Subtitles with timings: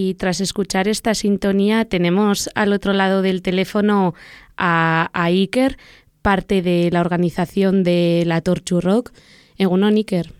[0.00, 4.14] Y tras escuchar esta sintonía, tenemos al otro lado del teléfono
[4.56, 5.76] a, Iker,
[6.22, 9.10] parte de la organización de la Torchu Rock.
[9.56, 10.30] Egunon, Iker.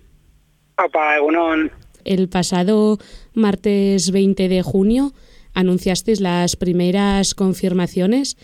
[0.77, 1.73] Papá, Egunon.
[2.05, 2.98] El pasado
[3.34, 5.12] martes 20 de junio
[5.55, 8.36] anunciasteis las primeras confirmaciones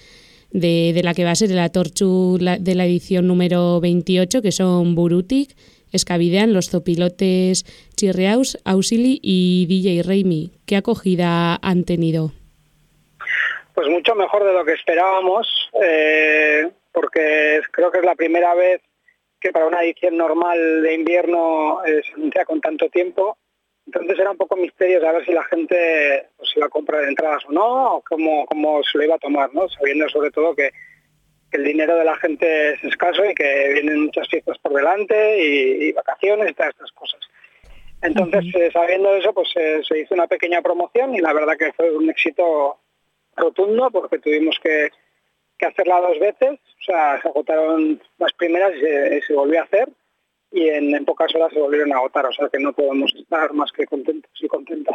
[0.50, 4.50] de, de, la que va a ser la Torchu de la edición número 28, que
[4.50, 5.54] son Burutic,
[5.94, 7.64] Escavidean, los zopilotes
[7.96, 10.52] Chirreaus, Ausili y DJ Reimi.
[10.66, 12.32] ¿Qué acogida han tenido?
[13.74, 15.48] Pues mucho mejor de lo que esperábamos,
[15.82, 18.82] eh, porque creo que es la primera vez
[19.40, 23.36] que para una edición normal de invierno eh, se anuncia con tanto tiempo.
[23.86, 27.52] Entonces era un poco misterio saber si la gente pues, iba a comprar entradas o
[27.52, 29.68] no, o cómo, cómo se lo iba a tomar, ¿no?
[29.68, 30.70] sabiendo sobre todo que
[31.56, 35.92] el dinero de la gente es escaso y que vienen muchas fiestas por delante y,
[35.92, 37.20] vacaciones y todas estas cosas.
[38.02, 41.72] Entonces, eh, sabiendo eso, pues eh, se hizo una pequeña promoción y la verdad que
[41.72, 42.78] fue un éxito
[43.36, 44.90] rotundo porque tuvimos que,
[45.66, 49.88] hacerla dos veces, o sea, se agotaron las primeras y se, volvió a hacer
[50.52, 53.50] y en, en, pocas horas se volvieron a agotar, o sea que no podemos estar
[53.54, 54.94] más que contentos y contentas.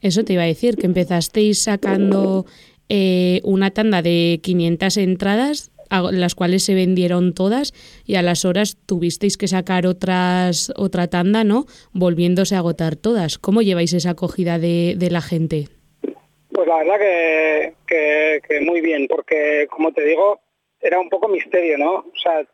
[0.00, 2.46] Eso te iba a decir, que empezasteis sacando
[2.88, 7.72] eh, una tanda de 500 entradas, las cuales se vendieron todas
[8.04, 11.66] y a las horas tuvisteis que sacar otras otra tanda, ¿no?
[11.92, 13.38] Volviéndose a agotar todas.
[13.38, 15.68] ¿Cómo lleváis esa acogida de, la gente?
[16.52, 16.98] Pues la verdad
[17.86, 20.40] que, que, muy bien, porque como te digo,
[20.80, 21.92] era un poco misterio, ¿no?
[21.94, 22.44] O sea,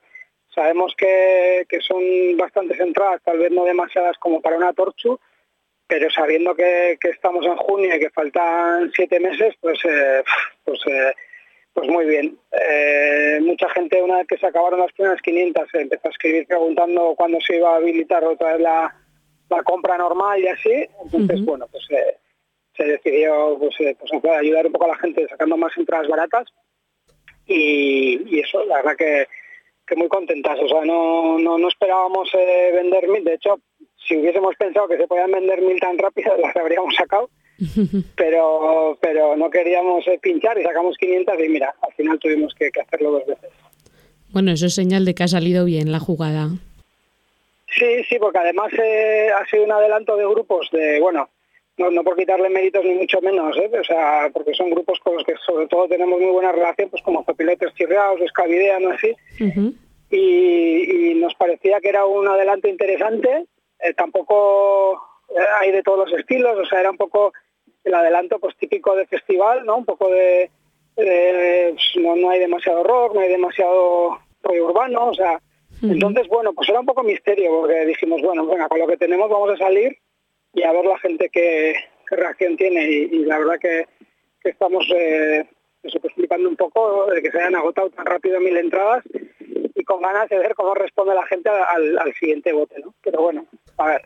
[0.54, 2.02] sabemos que, que son
[2.36, 5.18] bastantes entradas, tal vez no demasiadas como para una torchu,
[5.92, 10.24] pero sabiendo que, estamos en junio y que faltan siete meses, pues, eh,
[10.64, 11.12] pues, eh,
[11.74, 12.38] pues muy bien.
[12.50, 17.14] Eh, mucha gente, una vez que se acabaron las primeras 500, empezó a escribir preguntando
[17.14, 18.94] cuándo se iba a habilitar otra vez la,
[19.64, 20.88] compra normal y así.
[21.04, 21.86] Entonces, bueno, pues
[22.74, 26.48] se decidió pues, pues, ayudar un poco a la gente sacando más entradas baratas.
[27.44, 29.26] Y, eso, la verdad que,
[29.86, 30.58] que muy contentas.
[30.58, 33.24] O sea, no, no, no esperábamos vender mil.
[33.24, 33.60] De hecho,
[34.06, 37.30] si hubiésemos pensado que se podían vender mil tan rápido, las habríamos sacado.
[38.16, 42.70] pero pero no queríamos eh, pinchar y sacamos 500 y mira, al final tuvimos que,
[42.80, 43.50] hacerlo dos veces.
[44.30, 46.48] Bueno, eso es señal de que ha salido bien la jugada.
[47.68, 51.28] Sí, sí, porque además eh, ha sido un adelanto de grupos de, bueno,
[51.78, 53.70] no, no por quitarle méritos ni mucho menos, ¿eh?
[53.78, 57.02] o sea, porque son grupos con los que sobre todo tenemos muy buena relación, pues
[57.02, 58.90] como Zopilotes Chirreados, Escavidea, ¿no?
[58.90, 59.14] Así.
[60.10, 63.46] y, y, nos parecía que era un adelanto interesante
[63.82, 67.32] eh, tampoco eh, hay de todos los estilos, o sea, era un poco
[67.84, 69.76] el adelanto pues típico de festival, ¿no?
[69.78, 70.50] Un poco de,
[70.94, 75.40] pues, no, hay demasiado rock, no hay demasiado rollo urbano, o sea,
[75.82, 79.28] entonces bueno, pues era un poco misterio porque dijimos, bueno, venga, con lo que tenemos
[79.28, 79.98] vamos a salir
[80.52, 81.74] y a ver la gente qué,
[82.08, 83.86] reacción tiene y, la verdad que,
[84.44, 85.46] estamos eh,
[85.82, 89.02] eso, pues, flipando un poco de que se hayan agotado tan rápido mil entradas
[89.74, 92.94] y con ganas de ver cómo responde la gente al, al siguiente bote, ¿no?
[93.02, 93.46] Pero bueno,
[93.78, 94.02] a ver.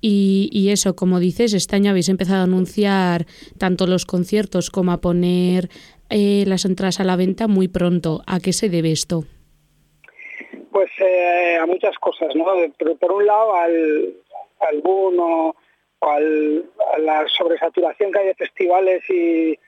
[0.00, 3.26] y, eso, como dices, este año habéis empezado a anunciar
[3.58, 5.68] tanto los conciertos como a poner
[6.10, 8.22] eh, las entradas a la venta muy pronto.
[8.26, 9.24] ¿A qué se debe esto?
[10.72, 12.46] Pues eh, a muchas cosas, ¿no?
[12.78, 14.14] Pero por un lado al,
[14.60, 15.56] al boom o,
[16.00, 16.64] al,
[16.94, 19.58] a la sobresaturación que hay de festivales y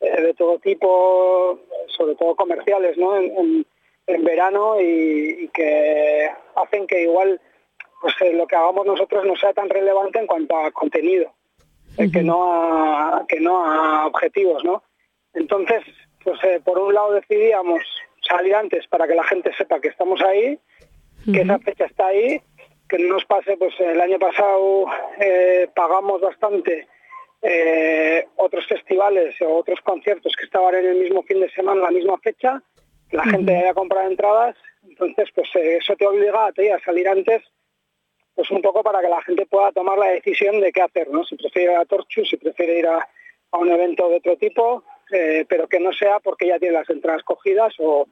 [0.00, 1.58] eh, de todo tipo,
[1.96, 3.16] sobre todo comerciales, ¿no?
[3.16, 3.66] En,
[4.24, 7.40] verano y, que hacen que igual
[8.00, 11.32] pues eh, lo que hagamos nosotros no sea tan relevante en cuanto a contenido,
[11.96, 14.82] eh, que no a, que no a objetivos, ¿no?
[15.34, 15.82] Entonces,
[16.22, 17.82] pues eh, por un lado decidíamos
[18.28, 20.58] salir antes para que la gente sepa que estamos ahí,
[21.32, 22.40] que esa fecha está ahí,
[22.88, 24.86] que no nos pase, pues el año pasado
[25.74, 26.88] pagamos bastante
[28.36, 32.18] otros festivales o otros conciertos que estaban en el mismo fin de semana, la misma
[32.18, 32.62] fecha,
[33.10, 34.56] la gente había comprado entradas,
[34.88, 37.42] entonces pues eso te obliga a, ti a salir antes
[38.38, 41.24] pues un poco para que la gente pueda tomar la decisión de qué hacer, ¿no?
[41.24, 43.04] Si prefiere ir a Torchu, si prefiere ir a,
[43.50, 47.24] un evento de otro tipo, eh, pero que no sea porque ya tiene las entradas
[47.24, 48.06] cogidas o,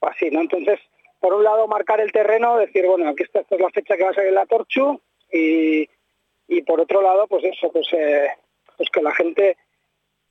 [0.00, 0.40] así, ¿no?
[0.40, 0.80] Entonces,
[1.20, 4.02] por un lado, marcar el terreno, decir, bueno, aquí está, esta es la fecha que
[4.02, 5.00] va a salir la Torchu,
[5.32, 5.86] y,
[6.66, 8.26] por otro lado, pues eso, pues, eh,
[8.76, 9.56] pues que la gente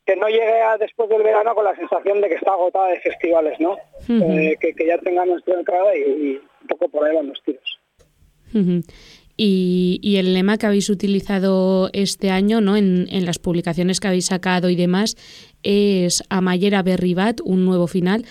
[0.05, 2.99] que no llegue a después del verano con la sensación de que está agotada de
[2.99, 3.77] festivales, ¿no?
[4.09, 7.79] Eh, que, ya tenga nuestra entrada y, un poco por ahí van los tiros.
[9.41, 12.75] Y, el lema que habéis utilizado este año ¿no?
[12.75, 15.15] En, las publicaciones que habéis sacado y demás
[15.63, 18.25] es Amayera Berribat, un nuevo final.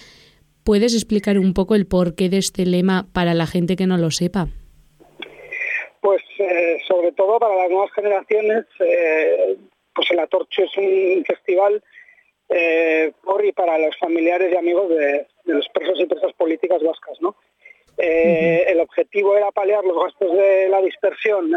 [0.64, 4.10] ¿Puedes explicar un poco el porqué de este lema para la gente que no lo
[4.10, 4.48] sepa?
[6.02, 6.20] Pues
[6.86, 11.82] sobre todo para las nuevas generaciones, pues el Atorcho es un festival
[13.24, 17.34] por y para los familiares y amigos de, los presos y presas políticas vascas, ¿no?
[17.98, 21.50] El objetivo era paliar los gastos de la dispersión,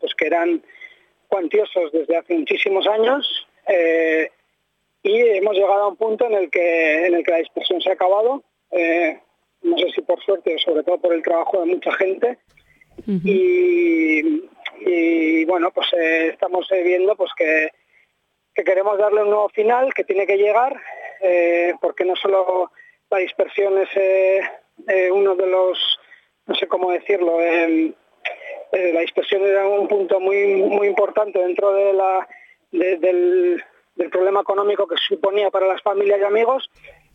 [0.00, 0.62] pues que eran
[1.28, 3.46] cuantiosos desde hace muchísimos años
[5.04, 7.90] y hemos llegado a un punto en el que, en el que la dispersión se
[7.90, 9.20] ha acabado, eh,
[9.62, 12.38] no sé si por suerte o sobre todo por el trabajo de mucha gente.
[13.06, 14.40] y,
[15.44, 17.68] bueno, pues eh, estamos eh, viendo pues que,
[18.54, 20.74] queremos darle un nuevo final, que tiene que llegar,
[21.80, 22.70] porque no solo
[23.10, 23.88] la dispersión es
[25.12, 25.78] uno de los,
[26.46, 32.28] no sé cómo decirlo, la dispersión era un punto muy, muy importante dentro de la,
[32.70, 33.62] del
[33.96, 36.70] del problema económico que suponía para las familias y amigos,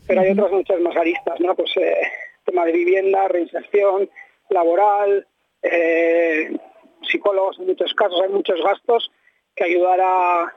[0.07, 1.55] pero hay otras muchas más aristas, ¿no?
[1.55, 2.01] Pues eh,
[2.45, 4.09] tema de vivienda, reinserción
[4.49, 5.27] laboral,
[5.61, 6.57] eh,
[7.03, 9.11] psicólogos en muchos casos, hay muchos gastos
[9.55, 10.53] que ayudar a,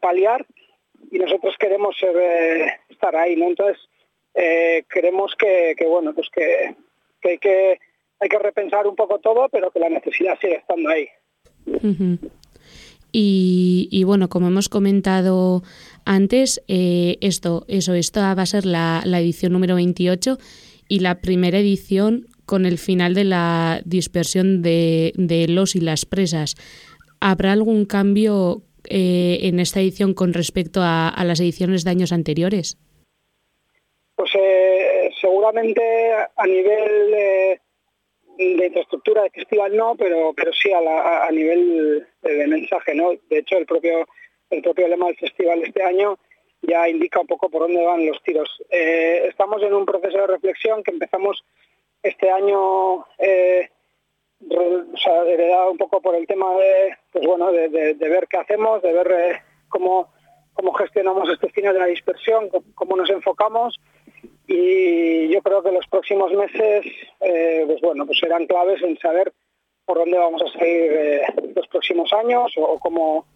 [0.00, 0.46] paliar
[1.10, 3.48] y nosotros queremos eh, estar ahí, ¿no?
[3.48, 3.76] Entonces
[4.34, 6.74] queremos que, bueno, pues que,
[7.22, 7.78] hay que
[8.22, 11.08] hay que repensar un poco todo, pero que la necesidad sigue estando ahí.
[13.10, 15.62] Y, bueno, como hemos comentado
[16.04, 20.38] antes, eh, esto, eso, esto va a ser la, edición número 28
[20.88, 25.12] y la primera edición con el final de la dispersión de,
[25.48, 26.54] los y las presas.
[27.20, 32.78] ¿Habrá algún cambio eh, en esta edición con respecto a, las ediciones de años anteriores?
[34.22, 35.82] Pues eh, seguramente
[36.12, 37.60] a nivel de
[38.38, 43.10] infraestructura de festival no, pero pero sí a, nivel de mensaje, ¿no?
[43.28, 44.06] De hecho, el propio
[44.50, 46.20] el propio lema del festival este año
[46.60, 48.48] ya indica un poco por dónde van los tiros.
[48.70, 51.44] Eh, estamos en un proceso de reflexión que empezamos
[52.00, 53.70] este año, eh,
[54.48, 58.82] o sea, heredado un poco por el tema de, pues bueno, de, ver qué hacemos,
[58.82, 60.12] de ver eh, cómo,
[60.54, 63.78] cómo gestionamos este final de la dispersión, cómo nos enfocamos.
[64.46, 66.84] Y yo creo que los próximos meses
[67.20, 69.32] eh, pues bueno pues serán claves en saber
[69.84, 71.22] por dónde vamos a seguir eh,
[71.54, 73.26] los próximos años o, cómo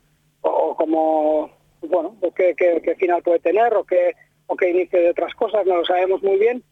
[0.43, 1.51] o cómo
[1.83, 4.15] bueno qué, final puede tener o qué
[4.47, 6.63] o qué inicio de otras cosas no lo sabemos muy bien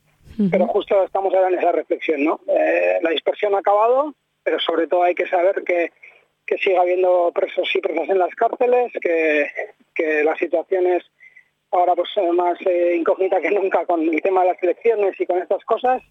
[0.50, 4.87] pero justo estamos ahora en esa reflexión no eh, la dispersión ha acabado pero sobre
[4.87, 5.93] todo hay que saber que
[6.46, 9.46] que siga habiendo presos y presas en las cárceles que
[9.94, 11.05] que las situaciones
[11.70, 15.38] ahora pues más eh, incógnita que nunca con el tema de las elecciones y con
[15.38, 16.02] estas cosas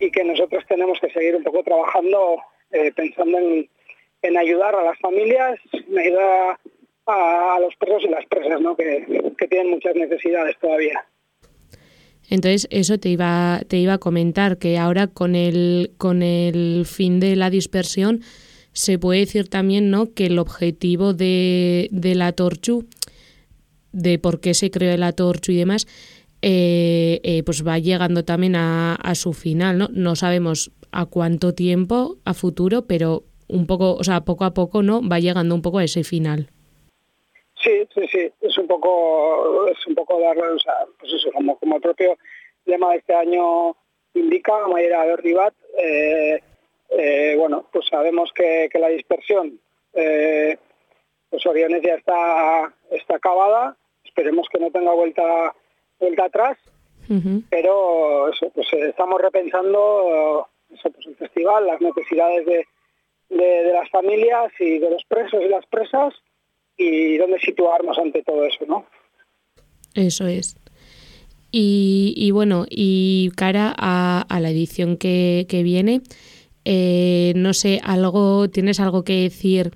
[0.00, 2.42] y que nosotros tenemos que seguir un poco trabajando
[2.72, 3.68] eh, pensando en,
[4.22, 6.58] en, ayudar a las familias, en ayudar
[7.06, 8.74] a, los presos y las presas, ¿no?
[8.74, 9.06] que,
[9.38, 11.04] que tienen muchas necesidades todavía.
[12.28, 17.20] Entonces, eso te iba, te iba a comentar, que ahora con el, con el fin
[17.20, 18.22] de la dispersión,
[18.74, 20.12] se puede decir también ¿no?
[20.12, 22.86] que el objetivo de, de la Torchu
[23.94, 25.86] de por qué se creó el atorcho y demás,
[26.42, 29.88] eh, eh, pues va llegando también a, su final, ¿no?
[29.92, 34.82] No sabemos a cuánto tiempo a futuro, pero un poco, o sea, poco a poco,
[34.82, 35.00] ¿no?
[35.08, 36.48] Va llegando un poco a ese final.
[37.62, 41.56] Sí, sí, sí, es un poco, es un poco darle, o sea, pues eso, como,
[41.58, 42.18] como el propio
[42.66, 43.74] lema de este año
[44.12, 46.42] indica, Mayera de Ribat, eh,
[46.90, 49.60] eh, bueno, pues sabemos que, la dispersión,
[49.94, 50.58] eh,
[51.30, 55.54] pues Oriones ya está, está acabada, esperemos que no tenga vuelta
[55.98, 56.58] vuelta atrás,
[57.50, 62.66] pero pues eh, estamos repensando pues, el festival, las necesidades de,
[63.30, 66.14] de, las familias y de los presos y las presas
[66.76, 68.86] y dónde situarnos ante todo eso, ¿no?
[69.94, 70.56] Eso es.
[71.52, 76.00] Y, y bueno, y cara a, a la edición que, que viene,
[76.64, 79.72] eh, no sé, algo, ¿tienes algo que decir?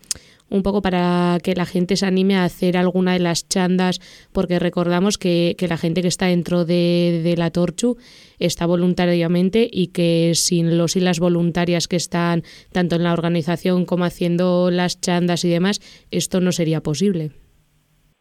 [0.50, 4.00] un poco para que la gente se anime a hacer alguna de las chandas,
[4.32, 7.96] porque recordamos que, la gente que está dentro de, la Torchu
[8.38, 12.42] está voluntariamente y que sin los y las voluntarias que están
[12.72, 15.80] tanto en la organización como haciendo las chandas y demás,
[16.10, 17.30] esto no sería posible.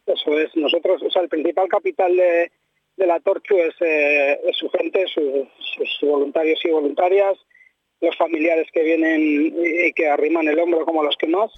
[0.05, 2.51] Eso es, nosotros, o sea, el principal capital de,
[2.97, 7.37] la Torchu es, eh, su gente, sus voluntarios y voluntarias,
[8.01, 11.51] los familiares que vienen y que arriman el hombro como los que más.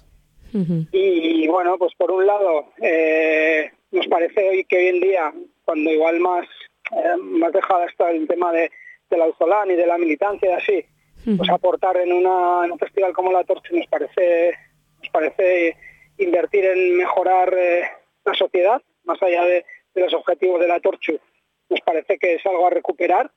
[0.92, 5.32] Y bueno, pues por un lado, eh, nos parece hoy que hoy en día,
[5.64, 6.46] cuando igual más,
[6.90, 8.70] eh, más dejada está el tema de,
[9.10, 10.84] la Auzolán y de la militancia y así,
[11.36, 14.54] pues aportar en, una, en un festival como la Torche nos parece,
[14.98, 15.76] nos parece
[16.18, 17.82] invertir en mejorar eh,
[18.24, 21.18] la sociedad, más allá de, los objetivos de la Torchu,
[21.68, 23.30] nos parece que es algo a recuperar.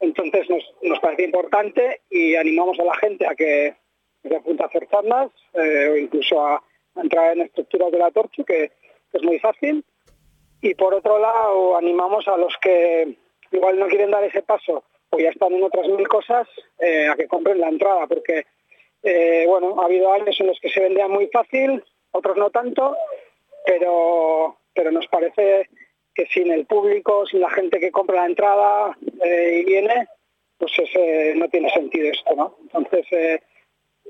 [0.00, 3.74] Entonces nos, nos parece importante y animamos a la gente a que,
[4.22, 6.62] se apunta a hacer charlas eh, o incluso a,
[6.96, 8.72] entrar en estructuras de la torcha, que,
[9.12, 9.82] es muy fácil.
[10.60, 13.16] Y por otro lado, animamos a los que
[13.50, 16.46] igual no quieren dar ese paso o ya están en otras mil cosas,
[16.78, 18.44] eh, a que compren la entrada, porque
[19.02, 22.96] eh, bueno, ha habido años en los que se vendía muy fácil, otros no tanto,
[23.64, 25.68] pero, pero nos parece
[26.16, 30.08] que sin el público, sin la gente que compra la entrada y viene,
[30.56, 30.72] pues
[31.34, 32.56] no tiene sentido esto, ¿no?
[32.62, 33.40] Entonces,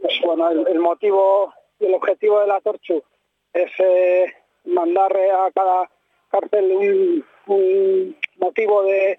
[0.00, 3.02] pues, bueno, el, motivo y el objetivo de la Torchu
[3.52, 4.32] es eh,
[4.66, 5.90] mandar a cada
[6.30, 9.18] cárcel un, motivo de,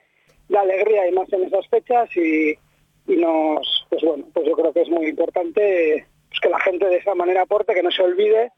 [0.57, 2.57] alegría y más en esas fechas y,
[3.07, 6.97] nos, pues bueno, pues yo creo que es muy importante pues que la gente de
[6.97, 8.51] esa manera aporte, que no se olvide,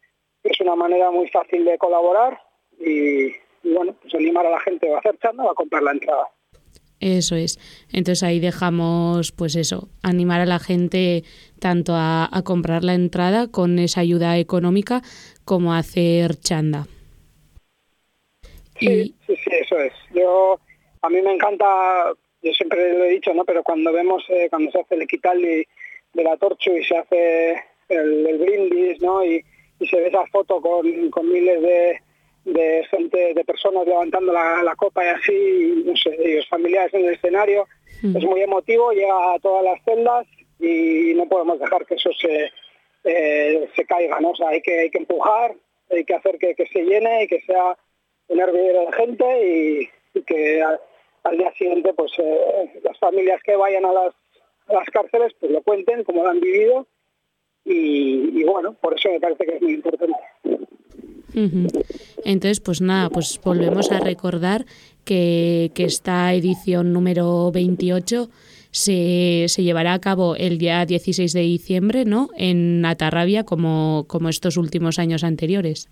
[0.44, 2.40] que es una manera muy fácil de colaborar
[2.80, 3.32] y,
[3.64, 6.28] bueno, pues animar a la gente a hacer chanda a comprar la entrada.
[7.00, 7.60] Eso es.
[7.94, 11.24] Entonces ahí dejamos, pues eso, animar a la gente
[11.60, 15.02] tanto a, comprar la entrada con esa ayuda económica
[15.46, 16.88] como a hacer chanda.
[18.80, 19.94] Sí, sí, sí, eso es.
[20.14, 20.60] Yo,
[21.02, 21.66] a mí me encanta,
[22.42, 23.46] yo siempre lo he dicho, ¿no?
[23.46, 25.68] Pero cuando vemos, eh, cuando se hace el equital de,
[26.14, 29.24] la torcha y se hace el, brindis, ¿no?
[29.24, 29.44] Y,
[29.90, 32.02] se ve esa foto con, con miles de,
[32.54, 37.14] de gente, de personas levantando la, copa y así, no sé, los familiares en el
[37.14, 37.68] escenario.
[38.02, 38.18] Mm.
[38.18, 40.28] Es muy emotivo, llega a todas las celdas
[40.60, 42.52] y no podemos dejar que eso se,
[43.04, 44.32] eh, se caiga, ¿no?
[44.32, 45.56] O sea, hay que, hay que empujar,
[45.90, 47.78] hay que hacer que, se llene y que sea
[48.28, 49.90] un hervidero de gente y,
[50.24, 54.14] que al, día siguiente pues eh, las familias que vayan a las,
[54.68, 56.88] las cárceles pues lo cuenten como lo han vivido
[57.64, 60.18] y, y bueno, por eso me parece que es muy importante.
[61.34, 64.66] Entonces, pues nada, pues volvemos a recordar
[65.06, 68.30] que, esta edición número 28
[68.72, 72.30] se, se, llevará a cabo el día 16 de diciembre, ¿no?
[72.38, 75.90] En Atarrabia, como, como estos últimos años anteriores.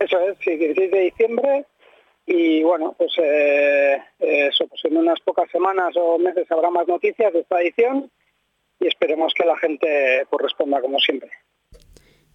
[0.00, 1.64] Eso es, sí, 16 de diciembre.
[2.26, 7.32] Y bueno, pues eh, eso, pues en unas pocas semanas o meses habrá más noticias
[7.32, 8.10] de esta edición
[8.78, 11.30] y esperemos que la gente pues, responda como siempre.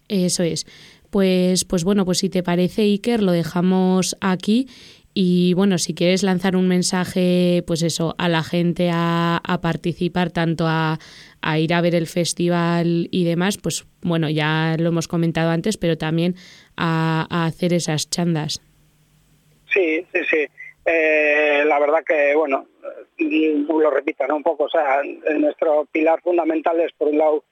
[0.08, 0.66] Eso es.
[1.10, 4.68] Pues, pues bueno, pues si te parece, Iker, lo dejamos aquí.
[5.18, 10.66] Y bueno, si quieres lanzar un mensaje, pues eso, a la gente a, participar, tanto
[10.68, 10.98] a,
[11.58, 15.96] ir a ver el festival y demás, pues bueno, ya lo hemos comentado antes, pero
[15.96, 16.34] también
[16.76, 18.60] a, hacer esas chandas.
[19.72, 20.46] Sí, sí, sí.
[20.84, 22.66] Eh, la verdad que, bueno,
[23.18, 24.36] lo repito, ¿no?
[24.36, 25.00] Un poco, o sea,
[25.38, 27.42] nuestro pilar fundamental es, por un lado,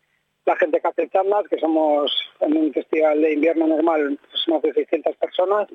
[0.44, 4.62] la gente que hace charlas, que somos en un festival de invierno normal pues, más
[4.62, 5.68] de 600 personas,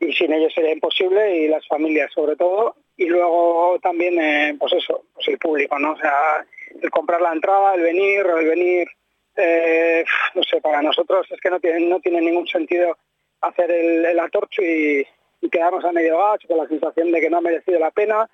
[0.00, 4.72] y sin ellos sería imposible, y las familias sobre todo, y luego también, eh, pues
[4.74, 5.92] eso, pues el público, ¿no?
[5.92, 6.44] O sea,
[6.80, 8.88] el comprar la entrada, el venir, el venir,
[9.36, 10.04] eh,
[10.34, 12.96] no sé, para nosotros es que no tiene, no tiene ningún sentido
[13.40, 15.06] hacer el, el atorcho y,
[15.52, 18.28] quedarnos a medio gas con la sensación de que no ha merecido la pena,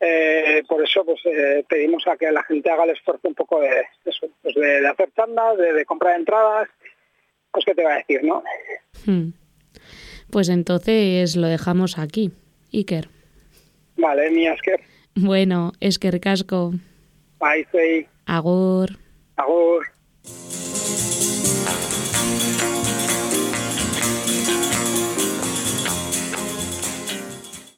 [0.00, 3.60] eh, por eso pues eh, pedimos a que la gente haga el esfuerzo un poco
[3.60, 6.68] de eso, pues de, hacer tandas, de, comprar entradas,
[7.50, 8.42] pues qué te va a decir, ¿no?
[9.06, 9.30] Hmm.
[10.30, 12.32] Pues entonces lo dejamos aquí,
[12.72, 13.08] Iker.
[13.96, 14.80] Vale, mi Asker.
[15.14, 16.72] Bueno, Esker Casco.
[17.38, 18.08] Bye, soy.
[18.26, 18.98] Agur.
[19.36, 19.86] Agur.